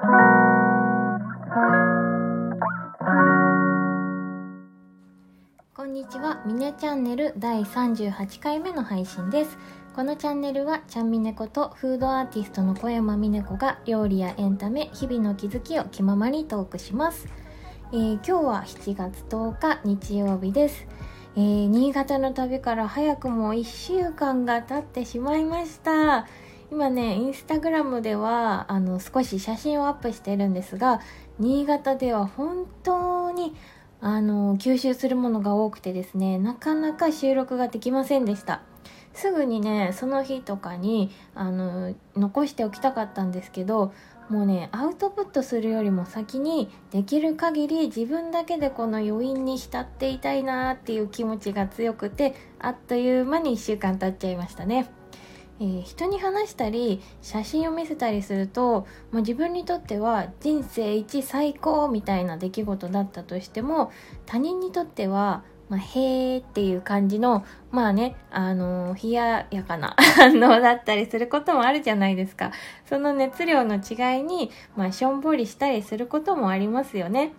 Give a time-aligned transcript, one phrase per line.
[0.00, 0.06] こ
[5.84, 9.58] んにちは、ミネチャンネル第38回目の配信です。
[9.94, 17.28] このチャンネルはちゃんみねことフードアーティストの小山美音子が料理やエンタメ、日々の気づきを気ままにトークします。
[17.92, 20.86] えー今日は7月10日日曜日です。
[21.36, 26.26] えー新潟の旅から早くも1週間が経ってしまいました。
[26.70, 31.00] 今ね、インスタグラムではあの少し写真をアップしてるんですが、
[31.38, 33.54] 新潟では本当に
[34.02, 38.62] あの吸収するものが多くてですねなかなか収録ができませんでした
[39.12, 43.92] すぐにねその日とかにあの残しておきたかったんですけど
[44.30, 54.99] もうねアウトプットするよりも先にできる限り自分だけでこの余韻に浸っていたいなっていう気持ちが強くてあっという間に1週間経っちゃいましたね。
[55.60, 63.92] えー人に話したり写真を見せたりすると、まあ、自分にとっては人生一最高みたいな出来事だったとしても
[64.26, 72.52] 他人にとっては、まあ、へーっていう感じのまあねあのー冷ややかな反応 だったりすることもあるじゃないですか
[72.86, 77.32] その熱量の違いに、まあ、しょんぼりしたりすることもありますよね。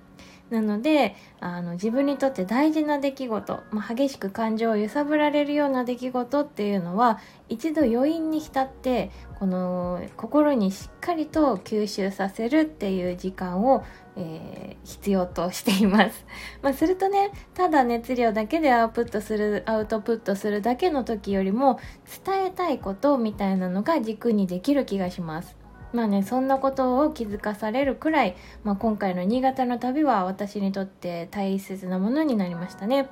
[0.51, 13.83] なのであの自分にとって大事な出来事、まあ、激しく感情を揺さぶられるような出来事っていうのは一度余韻に浸ってこの心にしっかりと吸収させるっていう時間を、
[14.17, 16.25] えー必要としています。
[16.61, 21.79] まあ、するとねただ熱量だけでアウトプットするアウトプットするだけの時よりも
[22.25, 25.60] 伝えたいことみたいなのが軸にできる気がします。
[25.93, 33.09] まあねそんなことを気づかされるくらい、まあ、今回の新潟の旅は私にとって大切なものになりましたね。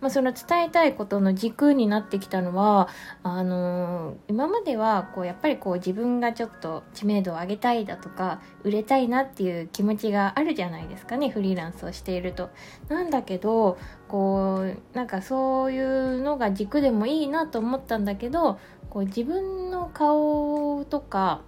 [0.00, 2.88] まあ、その伝えたいことの軸になってきたのは
[3.22, 12.50] あのー今まではこうやっぱりこう自分がちょっと知名度を上げたいだとか売れたいなっていう気持ちがあるじゃないですかねフリーランスをしていると。
[12.88, 18.58] なんだけどこうなんかそういうのが軸でもいいなと思ったんだけど
[18.90, 21.40] こう自分の顔とか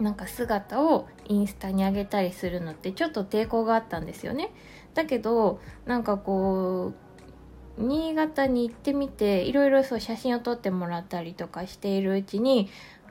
[0.00, 4.50] なんか姿をインスタに上げたりするのってちょっと抵抗があったんですよね。
[4.94, 6.92] だけどなんかこ
[7.78, 12.68] う新潟に行ってみていろいろそう写真を撮ってもらったりとかしているうちに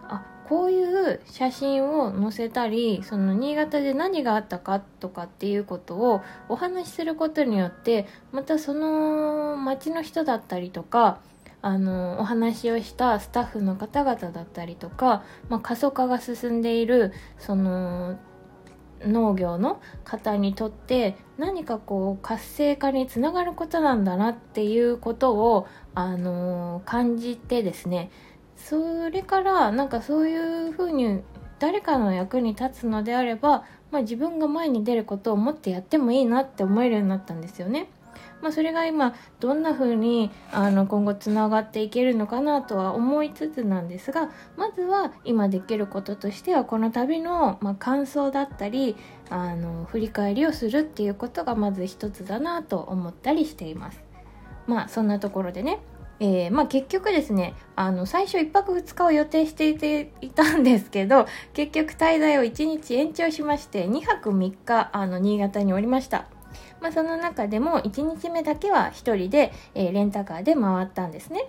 [0.08, 11.20] あこういう写真を載せたりその新潟で何があったかとかっていうことをお話しすることによってまたその町の人だったりとか
[11.64, 18.20] あのお話をしたスタッフの方々だったりとか、まあ、過疎化が進んでいるその
[19.02, 28.10] 農業の方にとって何かこう活性化につながることなんだなっていうことを、あの感じてですね
[28.56, 30.36] それからなんかそうい
[30.68, 31.22] うふうに
[31.60, 37.90] 誰かの役に立つのであれば、まあ、自分が前に出ることをもってやってもいいなって思えるようになったんですよね。
[38.42, 48.96] まあ、それが今どんな風にあの今後つながっていけるのかなとは思いつつなんですがまずは今できることとしてはこの旅の、ま、感想だったり
[49.30, 54.04] あの振り返りをするっていうことがまず一つだなと思ったりしています。
[54.68, 55.80] まあそんなところでね
[56.20, 66.28] えーまあ、結局ですねあの最初1泊2日を予定していていたんですけど結局滞在を1日延長しまして2泊3日あの新潟におりました。
[66.84, 71.48] まあ、その中でも1日目だけは1人で、えレンタカーで回ったんですね。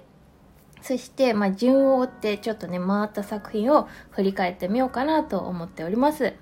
[0.81, 6.34] そして、まあ、順を追ってちょっとね回った作品を振り返ってみようかなと思っております。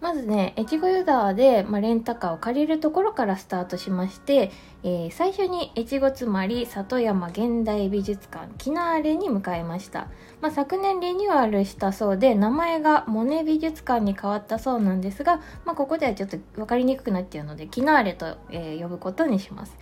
[0.00, 4.52] まずね、越後湯沢で、まあ、レンタカーを借りるところからスタートしまして、
[4.82, 10.08] えー最初に越後つまり里山現代美術館キナーレに向かいました、
[10.40, 19.76] まあ、昨年リニューアルしたそうで名前がモネ美術館に変わったそうなんですが、まあ、ここではちょっと分かりにくくなっちゃうのでキナーレと、えー呼ぶことにします。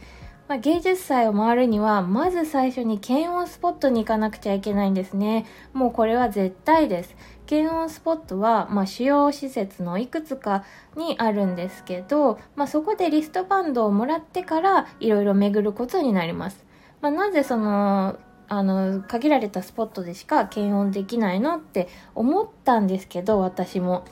[0.47, 5.47] まあ、芸術祭を回るにはまず最初に検温スポットに行かなくちゃいけないんですね。
[5.72, 7.16] もうこれは絶対です。
[7.47, 10.65] 検温スポットは、まあ、主要施設のいくつか
[10.97, 16.65] にあるんですけど、まあ、そこでリストバンドをもらってからいろいろ巡ることになります、
[17.01, 24.04] まあ、なぜそのあの限られたスポットでしか検温できないのって思ったんですけど私も。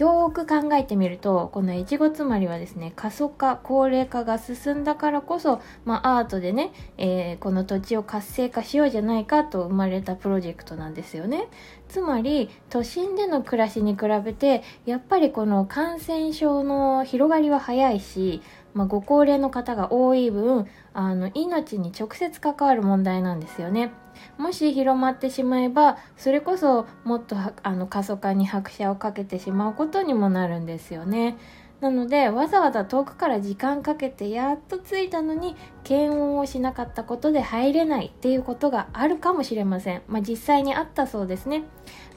[0.00, 11.48] よーく考えてみるとこの越後つまりはですね過疎化高齢化が進んだからこそ、まあ、アートでね、えーこの土地を活性化しようじゃないかと生まれたプロジェクトなんですよね。
[11.88, 18.42] つまり都心での暮らしに比べてやっぱりこの感染症の広がりは早いし
[18.74, 23.92] まあ、ご高齢の方が多い分あの命に直接関わる問題なんですよね。
[24.36, 31.36] もし広まってしまえばそれこそもっとあの過疎化に拍車をかけてしまうことにもなるんですよね。
[31.80, 40.02] なのでわざわざ遠くから時間かけてやっと着いたのに検温をしなかったことで入れないっていうことがあるかもしれません。
[40.06, 41.64] まあ、実際にあったそうですね。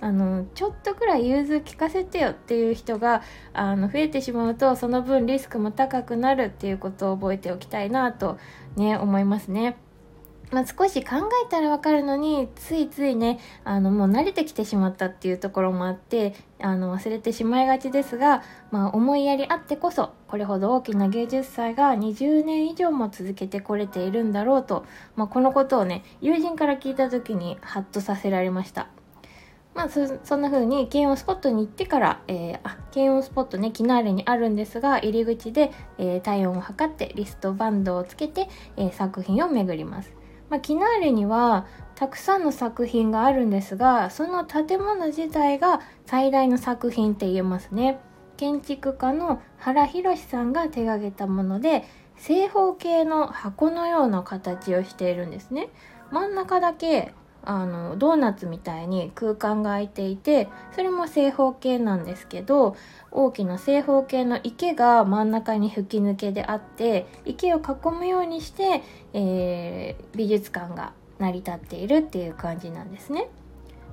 [0.02, 3.22] あのちょっとくらい融通聞かせてよっていう人が
[3.54, 8.38] あの増えてしまうとその分リスクも高くなるっていうことを覚えておきたいなと
[8.76, 9.78] ね思いますね。
[10.54, 24.86] まあ、少し考えたらわかるのについついねあのもう慣れてきてしまったっていうところもあってあの忘れてしまいがちですが、まあ、思いやりあってこそこれほど大きな芸術祭が20年以上も続けてこれているんだろうと、
[25.16, 28.88] まあ、このことをね友人から聞いた時にハッとさせられました。
[29.74, 40.23] まあそ、そんな風に検温スポットに行ってから、えー、あ検温スポットねキナーレにあるんですが入り口で、えー、体温を測ってリストバンドをつけて、えー、作品を巡ります。
[40.54, 41.66] まあ、キナーレには
[41.96, 48.00] たくさんの作品があるんですがその建物自体が最大の作品って言えますね。
[48.38, 51.86] 建築家の原宏さんが手がけたもので
[52.18, 55.70] 正方形の箱のような形をしているんですね。
[56.12, 57.16] 真ん中だけ
[57.46, 62.76] あのドーナツみたいに空間が空いていてそれも正方形なんですけど
[63.12, 68.82] 大きな正方形の池が真ん中に吹き抜けであって池を囲むようにして、
[69.14, 73.30] えー、美術館が成り立っているっていう感じなんですね。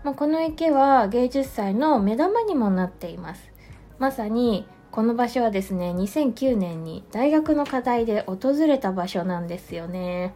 [0.03, 3.51] まあ、この池は芸術祭の目玉にもなっています。
[3.99, 10.35] まさにこの場所はですね2009年に大学の課題で訪れた場所なんですよね。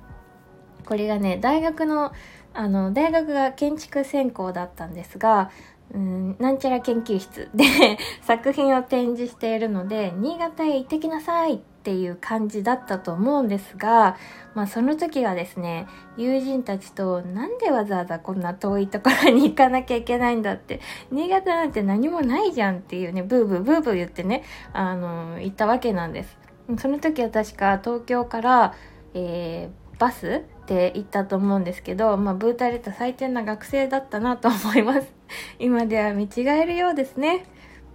[0.86, 2.12] これがね大学の
[2.54, 5.50] あの大学が建築専攻だったんですが
[5.92, 7.64] うんなんちゃら研究室で
[8.22, 14.16] 作品を展示しているので新潟へ行ってきなさいっていう感じだったと思うんですが、
[14.54, 15.86] まあ、その時はですね
[16.16, 20.80] 友人たちとなんでわざわざこんな遠いところに行かなきゃいけないんだって
[21.10, 26.38] 新潟なんて何もないじゃんっていうねブーブーブーブー言ってねあの行ったわけなんです。
[26.78, 28.74] その時は確か東京から、
[29.12, 35.12] えー、バスって言ったと思うんですけど、まあ、ブータレタ最低な学生だったなと思います。
[35.60, 37.44] 今では見違えるようですね。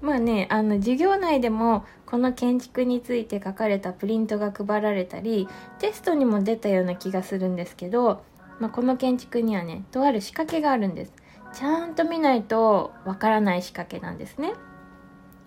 [0.02, 5.50] まあね、あの授業内でもこの建築について書かれたプリントが配られたり
[5.80, 8.22] テストにも出たような気がするんですけど、
[8.60, 11.14] まあ、この建築にはねとある仕掛けがあるんです
[11.52, 14.54] ちゃんと見ないとわからない仕掛けなんですね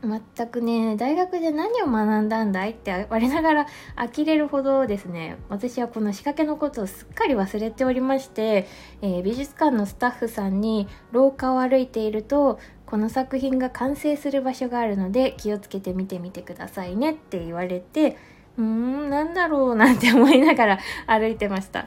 [0.02, 3.66] 全くね大学で何を学んだんだいって我ながら
[3.96, 8.66] 呆れるほどですね私はこの仕掛けのことをすっかり忘れておりまして、
[9.00, 18.16] えー、美術館のスタッフさんに廊下を歩いているとこの作品が完成する場所があるので気をつけて見てみてくださいねって言われて
[18.58, 21.86] うーんなんだろうなんて思いながら歩いてました。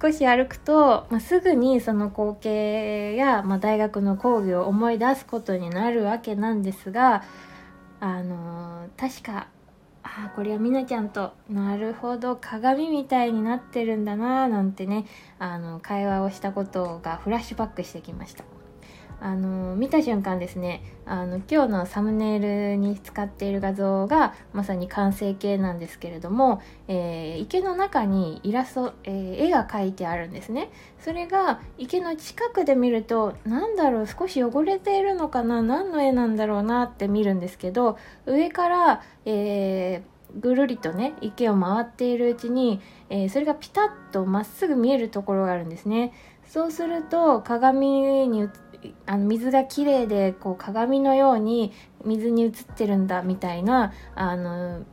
[0.00, 7.24] 少し歩くと、まあ、すぐにその光景や、まあ、大学の講義を思い出すことになるわけなんですが
[8.00, 9.48] あのー、確か
[10.02, 15.06] あこれはみなちゃんとなるほど鏡みたいになってるんだなーなんてね
[15.38, 18.55] あの会話をしたことがフラッシュバックしてきました。
[19.20, 30.70] あの見た瞬間ですねあの今日のサムネイルに使っている画像がまさに完成形なんですけれども、えー、池の中にイラスト、えー、絵が描いてあるんですね。
[31.00, 46.12] それが池の近くで見ると何だろう少し汚れているのかな何の絵なんだろうなって見るんですけど上から、えー、ぐるりとね池を回っているうちに、えー、それがピタッとまっすぐ見えるところがあるんですね。
[46.46, 48.48] そうすると鏡に
[49.06, 51.72] あの水がきれいでこう鏡のように
[52.04, 54.84] 水に映ってるんだみたいなあの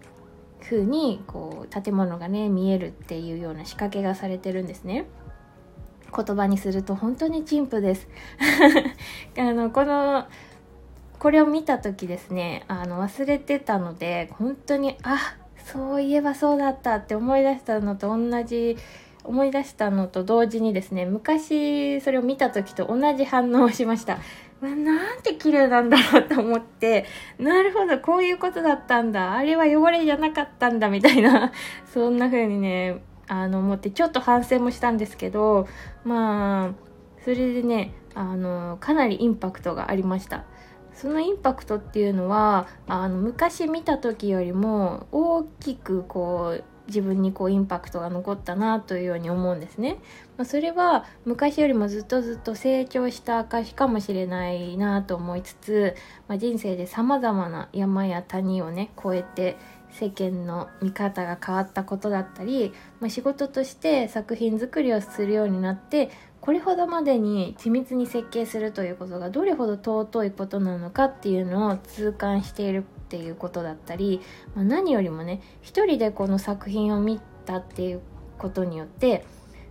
[0.61, 5.05] 風にこう建物がね見えるっていうような仕掛けがされてるんですね。
[6.15, 8.07] 言葉にすると本当に陳腐です。
[9.37, 10.25] あのこの
[11.19, 15.17] これを見た時ですねあの忘れてたので本当にあ
[15.65, 18.77] そういえばそうだったって思い出したのと同じ
[19.23, 24.19] 思い出したのと同時にですね昔それを見た時と同じ反応をしました。
[24.61, 27.05] なんて綺麗なんだろうと思って
[27.37, 29.33] なるほどこういうことだったんだ。
[29.33, 31.51] あれは汚れじゃなかったんだみたいな。
[31.93, 35.67] そんな風にねあの思ってちょっと反省もしたんですけど
[36.05, 36.71] まあ
[37.23, 40.45] それでねあのかなりインパクトがありました。
[40.93, 49.97] そのインパクトっていうのはあの昔見た時よりも大きくこう自分にこうインパクトが残ったなというように思うんですね。
[50.37, 55.95] まあ、それは昔よりもずっとずっと成長した証かもしれないなと思いつつ、
[56.27, 59.57] まあ、人生で様々な山や谷をね越えて
[59.91, 66.09] 世間の見方が変わったことだったり、まあ、仕事として作品作りをするようになって
[66.41, 74.21] これほどまでに緻密に設計するということがどれほど尊いことなのかっていうのを痛感しているっていうことだったり、
[74.55, 78.01] まあ、何よりもね一人でこの作品を見たっていう
[78.39, 79.23] ことによって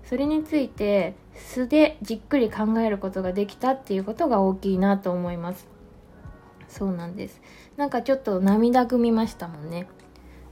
[0.04, 5.66] それについて素でじっくり考えることができたっていうことが大きいなと思います。
[6.68, 7.42] そうなんです。
[7.76, 9.88] なんかちょっと涙ぐみましたもんね。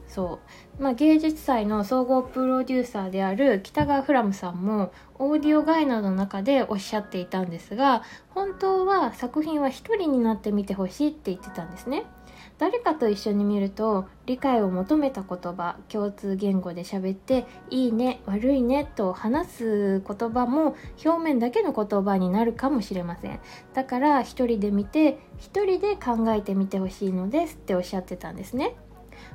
[0.08, 0.40] そ
[0.78, 12.04] う、まあ、芸術祭の総合プロデューサーである北川フラムさんもオーディオガイドの中でおっしゃっていたんですが本当は作品は一人になって見てほしいって言ってたんですね。
[12.60, 23.40] 誰かと一緒に見ると理解を求めた言葉共通言語で喋っていいね悪いねと話す言葉も表面だけの言葉になるかもしれません。
[23.72, 28.76] だから一人で見て一人で考えてみてほしいのですっておっしゃってたんですね。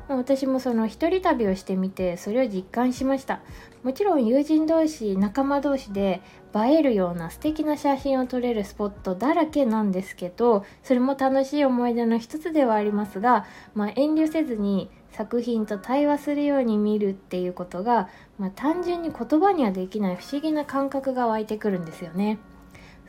[0.07, 3.41] 私もその一人旅をしてみてそれを実感しました。
[3.85, 6.23] もちろん友人同士仲間同士で
[6.55, 22.39] 映えるような素敵な写真を撮れるスポットだらけなんですけどそれも楽しい思い出の一つではありますが、まあ、遠慮せずに作品と対話するように見るっていうことが、まあ、単純に言葉にはできない不思議な感覚が湧いてくるんですよね。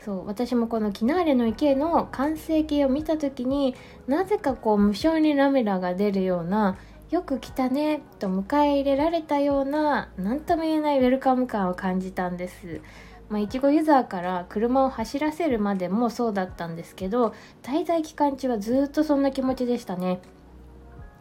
[0.05, 3.73] そう私もこのキナーレの池の完成形を見た時に
[4.05, 6.77] なぜかこう無性にラメラが出るような
[7.09, 12.81] よく来たねと迎え入れられたような何とも言えないウェルカム感を感じたんです。
[13.29, 20.21] まあ、いちごユーザーから車を走らせるまでもそうだったんですけど滞在期間中はずっとそんな気持ちでしたね。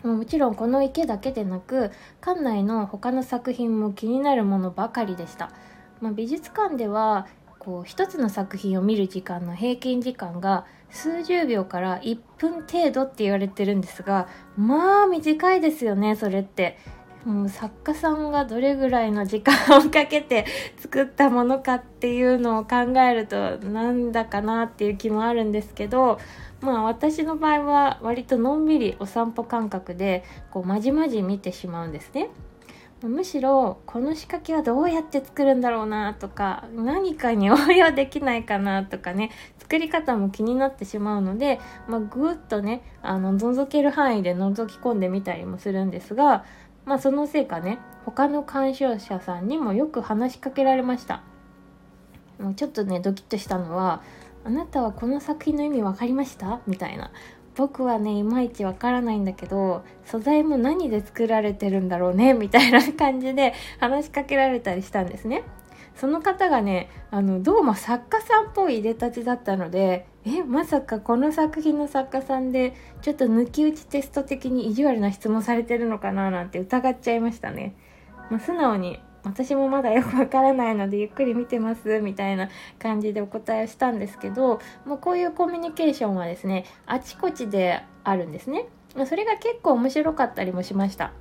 [0.02, 1.90] もちろんこの池だけでなく
[2.20, 5.50] 館内の他の作品も気になるものばかりでした、
[6.00, 7.26] まあ、美術館では
[7.58, 16.78] こう一つの作品を見る時間の平均時間が数十秒から1分程度って言われてるんですがまあ短いですよねそれって
[17.26, 20.46] もう作家さんがどれぐらいの時間をかけて
[20.78, 26.20] 作ったものかっていうのを考えるとなんだかなっていう気もあるんですけど
[26.60, 32.30] まあ私の場合は割とのんびりお散歩感覚でこうまじまじ見てしまうんですね。
[33.02, 46.44] むしろこの仕掛けはどうやって作るんだろうなとか何かに応用できないかなとかね作り方も気になってしまうので、まあ、ぐっとねあの覗ける範囲で覗き込んでみたりもするんですが、
[46.86, 51.22] まあ、そのせいかね他の鑑賞者さんにもよく話しかけられました。
[52.56, 54.02] ちょっとねドキッとしたのは
[54.44, 56.60] あなたはこの作品の意味分かりました？
[56.66, 57.10] みたいな。
[57.56, 65.42] 僕はねいまいちわからないんだけど素材も何で作られてるんだろうねみたいな感じで話しかけられたりしたんですね。
[65.94, 77.74] その方がねあのどうも作家さんっぽいいでたちだったのでえまさかこの作品の作家さんでちょっと抜き打ちテスト的に意地悪な質問されてるのかななんて疑っちゃいましたね。
[78.30, 88.66] まあ、素直に私もまだよくわからないのでゆっくり見てますみたいな感じでお答えをしたんですけど、まあ、こういうコミュニケーションはですねあちこちであるんですね。
[89.06, 91.12] それが結構面白かったりもしました。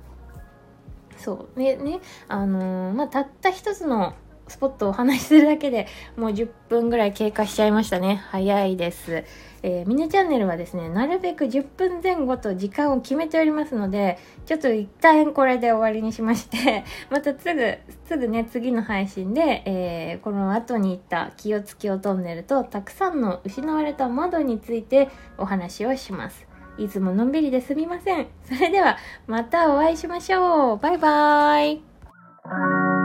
[1.18, 4.14] そうねねあのー、まあ、たった一つの
[4.48, 5.86] スポットをお話しするだけで
[6.16, 8.22] もう10分ぐらい経過しちゃいましたね。
[8.30, 9.24] 早いです。
[9.68, 26.46] えー、ミネチャンネルはですね、なるべく10分前後と時間を決めておりますので、ちょっと一旦これで終わりにしまして、 またすぐ、すぐね、次の配信で、えー、この後に行った清津京トンネルとたくさんの失われた窓についてお話をします。
[26.78, 28.28] いつものんびりですみません。
[28.44, 30.76] それでは、またお会いしましょう。
[30.76, 32.95] バイバーイ。